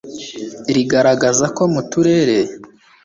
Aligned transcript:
rigaragaza 0.75 1.45
ko 1.55 1.63
mu 1.73 1.81
turere 1.91 2.37